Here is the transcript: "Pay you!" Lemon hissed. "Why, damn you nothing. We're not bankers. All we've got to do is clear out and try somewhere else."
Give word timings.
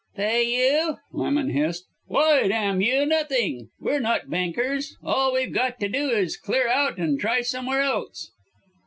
"Pay 0.15 0.45
you!" 0.45 0.97
Lemon 1.11 1.51
hissed. 1.51 1.85
"Why, 2.07 2.47
damn 2.47 2.81
you 2.81 3.05
nothing. 3.05 3.69
We're 3.79 3.99
not 3.99 4.31
bankers. 4.31 4.97
All 5.03 5.31
we've 5.35 5.53
got 5.53 5.79
to 5.79 5.89
do 5.89 6.09
is 6.09 6.37
clear 6.37 6.67
out 6.67 6.97
and 6.97 7.19
try 7.19 7.41
somewhere 7.41 7.81
else." 7.83 8.31